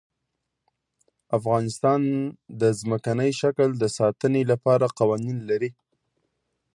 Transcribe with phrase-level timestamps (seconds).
[1.37, 2.01] افغانستان
[2.61, 5.71] د ځمکنی شکل د ساتنې لپاره قوانین لري.